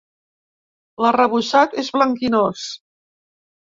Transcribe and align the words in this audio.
L'arrebossat 1.05 1.79
és 1.85 1.95
blanquinós. 2.01 2.69